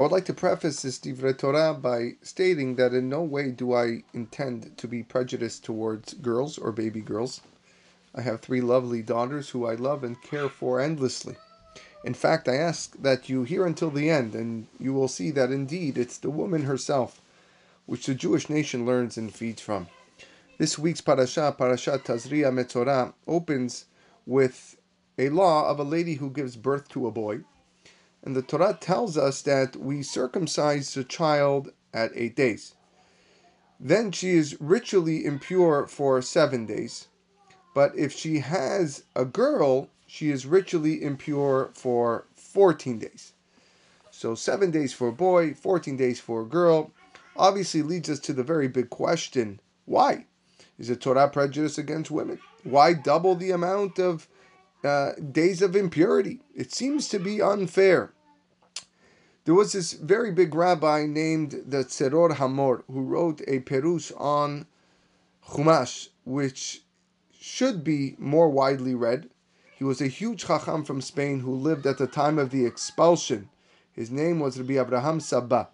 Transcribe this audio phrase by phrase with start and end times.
[0.00, 3.74] I would like to preface this Divrei Torah by stating that in no way do
[3.74, 7.42] I intend to be prejudiced towards girls or baby girls.
[8.14, 11.36] I have three lovely daughters who I love and care for endlessly.
[12.02, 15.52] In fact, I ask that you hear until the end, and you will see that
[15.52, 17.20] indeed it's the woman herself
[17.84, 19.86] which the Jewish nation learns and feeds from.
[20.56, 23.84] This week's parasha, Parashat Tazria Metzorah, opens
[24.24, 24.78] with
[25.18, 27.40] a law of a lady who gives birth to a boy.
[28.22, 32.74] And the Torah tells us that we circumcise the child at eight days.
[33.78, 37.08] Then she is ritually impure for seven days.
[37.74, 43.32] But if she has a girl, she is ritually impure for 14 days.
[44.10, 46.90] So, seven days for a boy, 14 days for a girl,
[47.36, 50.26] obviously leads us to the very big question why?
[50.78, 52.38] Is it Torah prejudice against women?
[52.62, 54.28] Why double the amount of
[54.84, 56.40] uh, days of impurity?
[56.54, 58.12] It seems to be unfair.
[59.44, 64.66] There was this very big rabbi named the Tzeror Hamor who wrote a perush on
[65.48, 66.82] Chumash, which
[67.38, 69.30] should be more widely read.
[69.76, 73.48] He was a huge chacham from Spain who lived at the time of the expulsion.
[73.92, 75.68] His name was Rabbi Abraham Sabah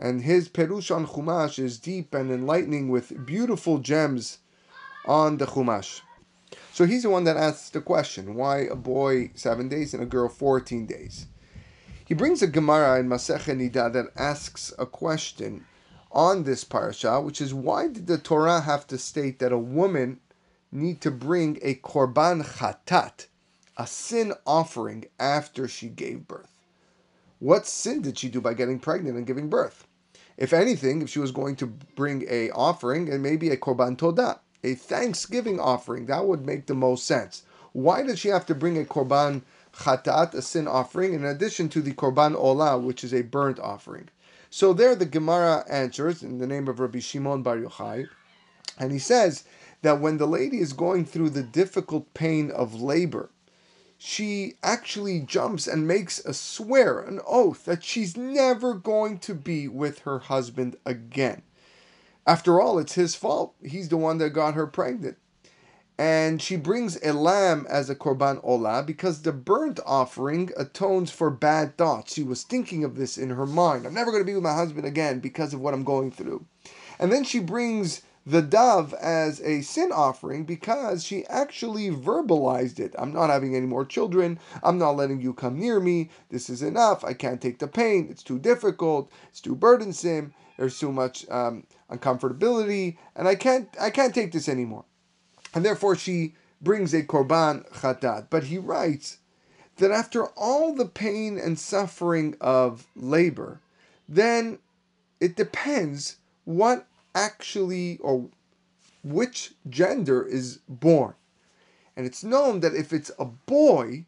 [0.00, 4.38] and his Perush on Chumash is deep and enlightening with beautiful gems
[5.04, 6.00] on the Chumash.
[6.72, 10.06] So he's the one that asks the question why a boy seven days and a
[10.06, 11.26] girl 14 days?
[12.04, 15.64] He brings a Gemara in Masech Nida that asks a question
[16.12, 20.20] on this parasha, which is why did the Torah have to state that a woman
[20.72, 23.26] need to bring a korban chatat,
[23.76, 26.50] a sin offering, after she gave birth?
[27.38, 29.86] What sin did she do by getting pregnant and giving birth?
[30.36, 34.40] If anything, if she was going to bring a offering and maybe a korban todah,
[34.62, 37.42] a thanksgiving offering, that would make the most sense.
[37.72, 39.42] Why does she have to bring a korban
[39.74, 44.08] chatat, a sin offering, in addition to the korban olah, which is a burnt offering?
[44.50, 48.08] So there, the Gemara answers in the name of Rabbi Shimon Bar Yochai,
[48.78, 49.44] and he says
[49.82, 53.30] that when the lady is going through the difficult pain of labor,
[53.96, 59.68] she actually jumps and makes a swear, an oath, that she's never going to be
[59.68, 61.42] with her husband again.
[62.26, 63.54] After all, it's his fault.
[63.62, 65.16] He's the one that got her pregnant.
[65.98, 71.30] And she brings a lamb as a korban olah because the burnt offering atones for
[71.30, 72.14] bad thoughts.
[72.14, 73.84] She was thinking of this in her mind.
[73.84, 76.46] I'm never going to be with my husband again because of what I'm going through.
[76.98, 82.94] And then she brings the dove as a sin offering because she actually verbalized it.
[82.98, 84.38] I'm not having any more children.
[84.62, 86.10] I'm not letting you come near me.
[86.28, 87.04] This is enough.
[87.04, 88.08] I can't take the pain.
[88.10, 89.10] It's too difficult.
[89.28, 90.34] It's too burdensome.
[90.58, 93.68] There's too much um, uncomfortability, and I can't.
[93.80, 94.84] I can't take this anymore.
[95.54, 98.26] And therefore, she brings a korban chatat.
[98.28, 99.18] But he writes
[99.76, 103.60] that after all the pain and suffering of labor,
[104.06, 104.58] then
[105.18, 108.28] it depends what actually or
[109.02, 111.14] which gender is born.
[111.96, 114.06] And it's known that if it's a boy,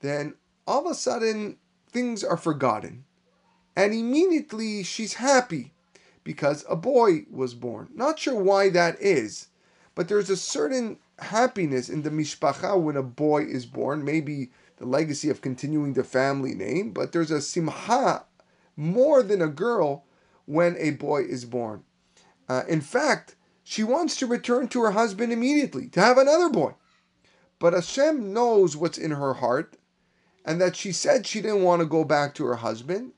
[0.00, 0.34] then
[0.66, 1.56] all of a sudden
[1.90, 3.04] things are forgotten.
[3.76, 5.72] And immediately she's happy
[6.24, 7.88] because a boy was born.
[7.94, 9.48] Not sure why that is,
[9.94, 14.04] but there's a certain happiness in the mishpacha when a boy is born.
[14.04, 18.24] Maybe the legacy of continuing the family name, but there's a simha
[18.76, 20.04] more than a girl
[20.46, 21.84] when a boy is born.
[22.52, 26.74] Uh, in fact, she wants to return to her husband immediately, to have another boy.
[27.58, 29.78] But Hashem knows what's in her heart,
[30.44, 33.12] and that she said she didn't want to go back to her husband.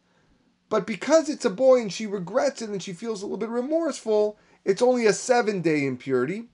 [0.69, 3.49] But because it's a boy and she regrets it and she feels a little bit
[3.49, 6.45] remorseful, it's only a seven day impurity.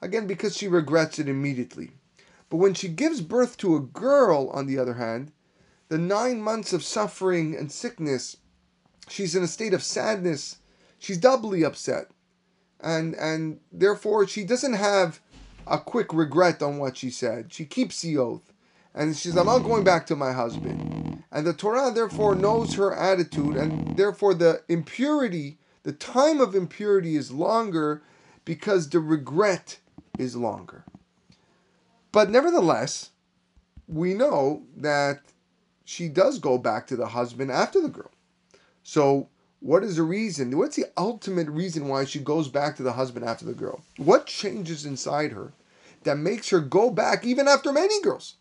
[0.00, 1.90] Again, because she regrets it immediately.
[2.50, 5.32] But when she gives birth to a girl, on the other hand,
[5.88, 8.36] the nine months of suffering and sickness,
[9.08, 10.58] she's in a state of sadness.
[11.00, 12.12] She's doubly upset
[12.80, 15.20] and and therefore she doesn't have
[15.66, 17.52] a quick regret on what she said.
[17.52, 18.52] She keeps the oath,
[18.94, 22.74] and she says, "I'm not going back to my husband." And the Torah therefore knows
[22.74, 28.02] her attitude, and therefore the impurity, the time of impurity is longer
[28.44, 29.78] because the regret
[30.18, 30.84] is longer.
[32.12, 33.10] But nevertheless,
[33.86, 35.20] we know that
[35.84, 38.10] she does go back to the husband after the girl.
[38.82, 39.28] So
[39.60, 40.56] what is the reason?
[40.56, 43.82] What's the ultimate reason why she goes back to the husband after the girl?
[43.96, 45.52] What changes inside her
[46.04, 48.34] that makes her go back even after many girls?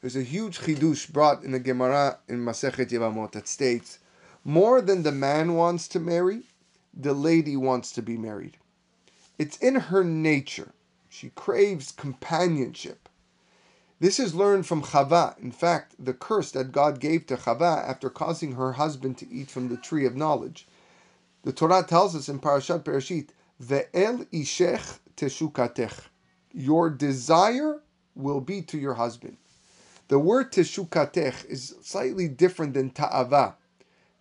[0.00, 3.98] There's a huge chidush brought in the Gemara in Masechet Yevamot that states,
[4.44, 6.44] more than the man wants to marry,
[6.94, 8.56] the lady wants to be married.
[9.38, 10.72] It's in her nature.
[11.10, 13.09] She craves companionship.
[14.00, 15.38] This is learned from Chava.
[15.40, 19.50] In fact, the curse that God gave to Chava after causing her husband to eat
[19.50, 20.66] from the tree of knowledge.
[21.42, 23.28] The Torah tells us in Parashat Bereshit,
[23.62, 26.08] "Ve'el ishech teshukatech."
[26.50, 27.82] Your desire
[28.14, 29.36] will be to your husband.
[30.08, 33.56] The word teshukatech is slightly different than ta'ava,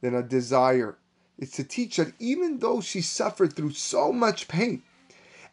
[0.01, 0.97] than a desire.
[1.37, 4.83] It's to teach that even though she suffered through so much pain,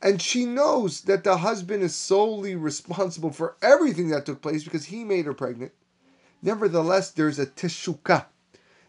[0.02, 4.86] and she knows that the husband is solely responsible for everything that took place because
[4.86, 5.72] he made her pregnant.
[6.42, 8.26] Nevertheless, there's a teshuka.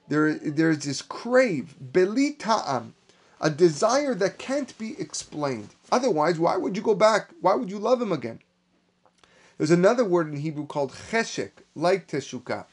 [0.08, 2.94] There, there's this crave, belita'am,
[3.42, 5.70] a desire that can't be explained.
[5.92, 7.32] Otherwise, why would you go back?
[7.42, 8.40] Why would you love him again?
[9.58, 12.66] There's another word in Hebrew called cheshek, like teshuka,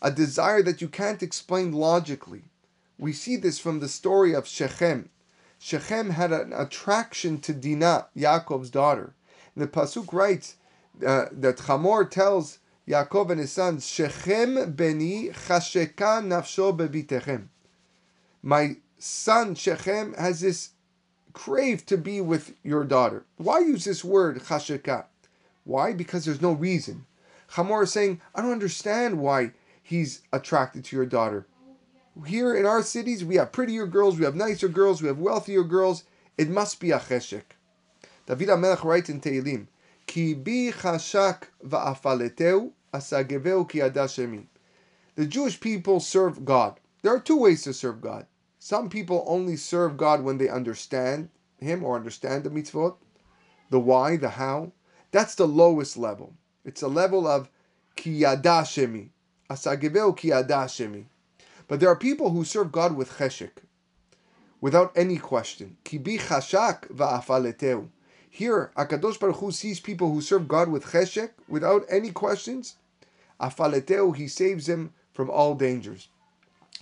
[0.00, 2.44] a desire that you can't explain logically.
[2.98, 5.10] We see this from the story of Shechem.
[5.64, 9.14] Shechem had an attraction to Dinah, Yaakov's daughter.
[9.54, 10.56] And the pasuk writes
[11.04, 17.46] uh, that Hamor tells Yaakov and his sons, Shechem beni chasheka nafsho bebitechem.
[18.42, 20.72] My son Shechem has this
[21.32, 23.24] crave to be with your daughter.
[23.38, 25.06] Why use this word chasheka?
[25.64, 25.94] Why?
[25.94, 27.06] Because there's no reason.
[27.52, 29.52] Hamor is saying, I don't understand why
[29.82, 31.46] he's attracted to your daughter.
[32.26, 35.64] Here in our cities, we have prettier girls, we have nicer girls, we have wealthier
[35.64, 36.04] girls.
[36.38, 37.56] It must be a cheshek.
[38.26, 39.66] David HaMelech writes in Tehillim,
[40.06, 44.46] Ki bi chashak va'afaleteu asageveu ki adashemi.
[45.16, 46.78] The Jewish people serve God.
[47.02, 48.26] There are two ways to serve God.
[48.60, 52.96] Some people only serve God when they understand Him or understand the mitzvot,
[53.70, 54.72] the why, the how.
[55.10, 56.34] That's the lowest level.
[56.64, 57.50] It's a level of
[57.96, 59.10] ki yadashemi.
[59.50, 61.06] Asageveu ki yadashemi.
[61.66, 63.64] But there are people who serve God with cheshek,
[64.60, 65.76] without any question.
[65.84, 67.88] Kibi chashak va'afaleteu.
[68.28, 72.76] Here, Akadosh Baruch Hu sees people who serve God with cheshek, without any questions.
[73.40, 76.08] Afaleteu, He saves them from all dangers.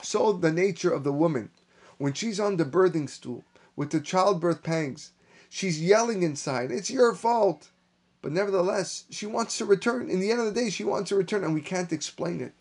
[0.03, 1.51] So the nature of the woman,
[1.99, 3.45] when she's on the birthing stool
[3.77, 5.13] with the childbirth pangs,
[5.49, 7.71] she's yelling inside, "It's your fault."
[8.21, 10.09] But nevertheless, she wants to return.
[10.09, 12.55] In the end of the day, she wants to return, and we can't explain it.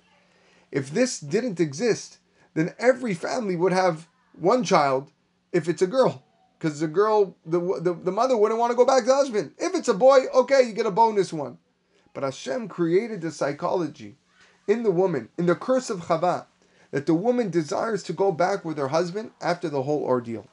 [0.72, 2.18] If this didn't exist,
[2.54, 5.12] then every family would have one child
[5.52, 6.24] if it's a girl.
[6.58, 9.54] Because the girl, the, the, the mother wouldn't want to go back to the husband.
[9.58, 11.58] If it's a boy, okay, you get a bonus one.
[12.14, 14.18] But Hashem created the psychology
[14.68, 16.46] in the woman, in the curse of Chava,
[16.92, 20.46] that the woman desires to go back with her husband after the whole ordeal.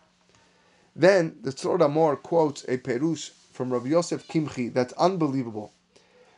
[0.94, 5.72] Then the Tzeror Hamor quotes a perush from Rabbi Yosef Kimchi that's unbelievable,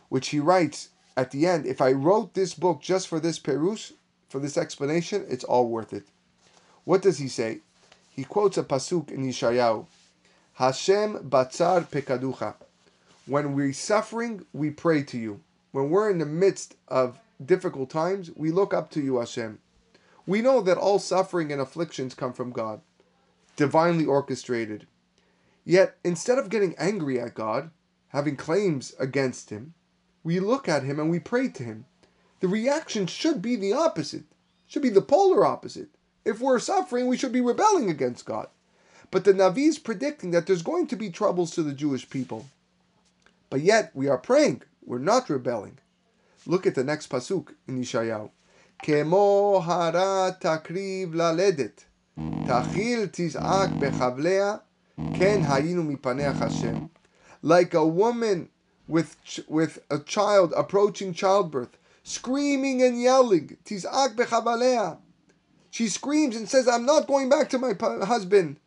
[0.09, 3.93] which he writes at the end, if I wrote this book just for this perush,
[4.29, 6.05] for this explanation, it's all worth it.
[6.85, 7.61] What does he say?
[8.11, 9.87] He quotes a pasuk in Yeshayahu,
[10.55, 12.55] Hashem batzar pekaducha.
[13.27, 15.41] When we're suffering, we pray to you.
[15.73, 19.59] When we're in the midst of difficult times, we look up to you, Hashem.
[20.27, 22.81] We know that all suffering and afflictions come from God,
[23.57, 24.87] divinely orchestrated.
[25.65, 27.71] Yet, instead of getting angry at God,
[28.09, 29.75] having claims against Him,
[30.22, 31.87] we look at him and we pray to him.
[32.40, 34.25] The reaction should be the opposite,
[34.67, 35.88] should be the polar opposite.
[36.25, 38.49] If we're suffering, we should be rebelling against God.
[39.11, 42.46] But the Navi is predicting that there's going to be troubles to the Jewish people.
[43.49, 45.78] But yet we are praying, we're not rebelling.
[46.46, 48.31] Look at the next pasuk in Yeshayahu.
[48.82, 51.85] Hara takriv laledet,
[52.18, 54.61] tachil tizak bechavlea,
[55.14, 56.88] ken hayinu mipaneach Hashem.
[57.42, 58.49] Like a woman
[58.90, 59.16] with
[59.47, 63.56] with a child approaching childbirth, screaming and yelling.
[63.64, 64.99] Tizak bechavalea.
[65.70, 68.59] She screams and says, "I'm not going back to my husband."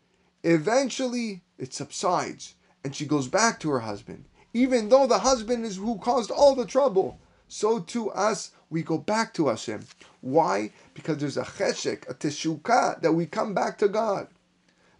[0.43, 5.77] Eventually, it subsides, and she goes back to her husband, even though the husband is
[5.77, 7.19] who caused all the trouble.
[7.47, 9.85] So to us, we go back to Hashem.
[10.21, 10.71] Why?
[10.93, 14.27] Because there's a cheshek, a teshuka, that we come back to God.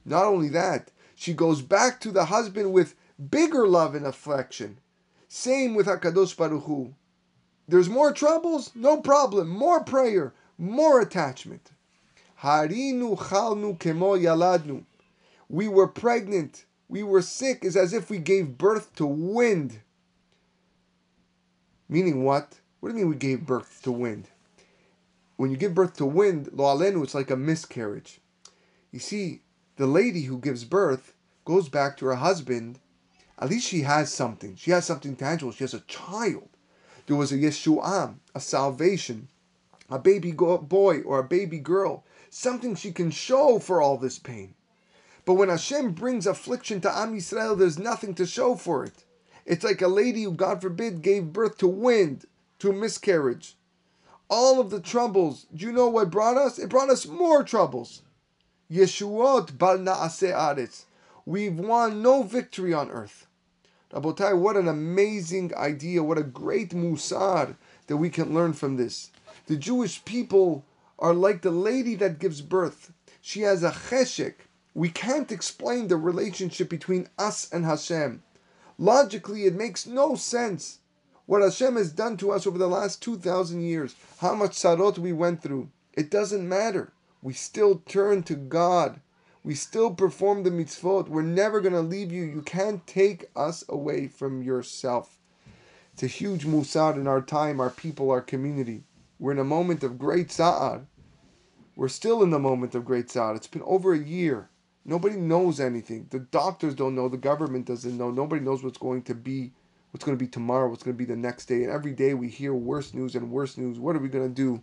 [0.06, 2.96] Not only that, she goes back to the husband with
[3.30, 4.78] bigger love and affection.
[5.36, 6.94] Same with Hakadosh Baruch Hu.
[7.68, 9.50] There's more troubles, no problem.
[9.50, 11.72] More prayer, more attachment.
[12.44, 14.84] Harinu chalnu kemo yaladnu.
[15.50, 16.66] We were pregnant.
[16.88, 17.66] We were sick.
[17.66, 19.80] Is as if we gave birth to wind.
[21.90, 22.60] Meaning what?
[22.80, 24.28] What do you mean we gave birth to wind?
[25.38, 28.22] When you give birth to wind, lo alenu, it's like a miscarriage.
[28.92, 29.42] You see,
[29.78, 32.78] the lady who gives birth goes back to her husband
[33.40, 34.56] at least she has something.
[34.56, 35.52] She has something tangible.
[35.52, 36.50] She has a child.
[37.08, 39.28] There was a Yeshuam, a salvation,
[39.90, 44.54] a baby boy or a baby girl, something she can show for all this pain.
[45.26, 49.06] But when Hashem brings affliction to Am Yisrael, there's nothing to show for it.
[49.46, 52.26] It's like a lady who, God forbid, gave birth to wind,
[52.60, 53.56] to miscarriage.
[54.30, 56.58] All of the troubles, do you know what brought us?
[56.58, 58.02] It brought us more troubles.
[58.72, 60.86] Yeshuot bal na'aseh aretz.
[61.26, 63.28] We've won no victory on earth.
[63.94, 67.56] Rabotai, what an amazing idea, what a great musar
[67.88, 69.12] that we can learn from this.
[69.46, 70.66] The Jewish people
[71.00, 72.92] are like the lady that gives birth.
[73.22, 74.34] She has a cheshek.
[74.74, 78.22] We can't explain the relationship between us and Hashem.
[78.78, 80.80] Logically, it makes no sense.
[81.26, 85.14] What Hashem has done to us over the last 2,000 years, how much sarot we
[85.14, 86.92] went through, it doesn't matter.
[87.22, 89.00] We still turn to God.
[89.44, 91.10] We still perform the mitzvot.
[91.10, 92.24] We're never going to leave you.
[92.24, 95.18] You can't take us away from yourself.
[95.94, 98.84] It's a huge musar in our time, our people, our community.
[99.20, 100.88] We're in a moment of great sa'ar.
[101.76, 103.36] We're still in the moment of great sa'ar.
[103.36, 104.50] It's been over a year.
[104.86, 106.08] Nobody knows anything.
[106.10, 107.10] The doctors don't know.
[107.10, 108.12] The government doesn't know.
[108.12, 109.52] Nobody knows what's going to be,
[109.92, 111.64] what's going to be tomorrow, what's going to be the next day.
[111.64, 113.80] And every day we hear worse news and worse news.
[113.80, 114.62] What are we going to do?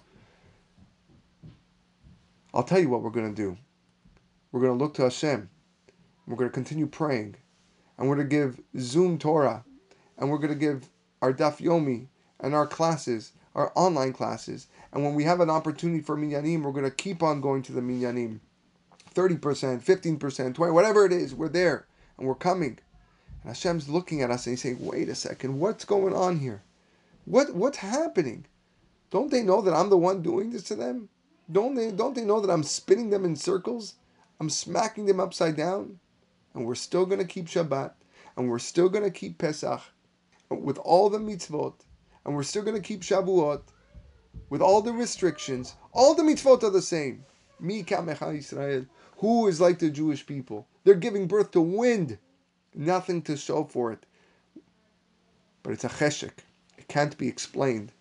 [2.52, 3.56] I'll tell you what we're going to do.
[4.52, 5.48] We're going to look to Hashem.
[6.26, 7.36] We're going to continue praying.
[7.98, 9.64] And we're going to give Zoom Torah.
[10.18, 10.88] And we're going to give
[11.22, 12.06] our Daf Yomi
[12.40, 14.66] and our classes, our online classes.
[14.92, 17.72] And when we have an opportunity for Minyanim, we're going to keep on going to
[17.72, 18.40] the Minyanim.
[19.14, 19.38] 30%,
[19.82, 21.86] 15%, 20, whatever it is, we're there
[22.18, 22.78] and we're coming.
[23.42, 26.62] And Hashem's looking at us and he's saying, wait a second, what's going on here?
[27.24, 28.46] What what's happening?
[29.10, 31.08] Don't they know that I'm the one doing this to them?
[31.50, 33.94] Don't they don't they know that I'm spinning them in circles?
[34.40, 36.00] I'm smacking them upside down?
[36.54, 37.92] And we're still gonna keep Shabbat,
[38.36, 39.82] and we're still gonna keep Pesach
[40.48, 41.74] with all the mitzvot,
[42.24, 43.62] and we're still gonna keep Shavuot
[44.48, 45.74] with all the restrictions.
[45.92, 47.24] All the mitzvot are the same.
[47.60, 48.86] Mi kamecha Israel.
[49.18, 50.66] Who is like the Jewish people?
[50.84, 52.16] They're giving birth to wind,
[52.74, 54.06] nothing to show for it.
[55.62, 56.38] But it's a cheshek.
[56.78, 57.92] It can't be explained.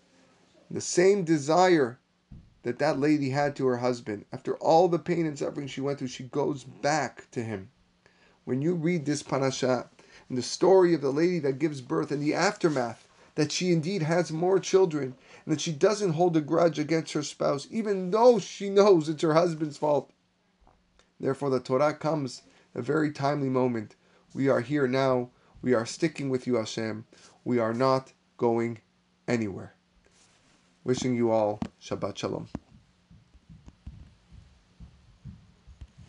[0.70, 1.98] The same desire
[2.62, 5.98] that that lady had to her husband, after all the pain and suffering she went
[5.98, 7.70] through, she goes back to him.
[8.44, 9.88] When you read this parasha
[10.28, 14.02] and the story of the lady that gives birth and the aftermath, that she indeed
[14.02, 15.14] has more children
[15.44, 19.22] and that she doesn't hold a grudge against her spouse, even though she knows it's
[19.22, 20.12] her husband's fault.
[21.18, 22.42] Therefore, the Torah comes
[22.74, 23.96] a very timely moment.
[24.34, 25.30] We are here now.
[25.62, 27.04] We are sticking with you, Hashem.
[27.44, 28.80] We are not going
[29.28, 29.74] anywhere.
[30.84, 32.48] Wishing you all Shabbat Shalom.